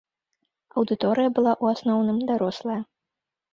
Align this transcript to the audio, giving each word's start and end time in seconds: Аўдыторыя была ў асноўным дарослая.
Аўдыторыя 0.81 1.29
была 1.35 1.53
ў 1.63 1.77
асноўным 1.77 2.19
дарослая. 2.33 2.81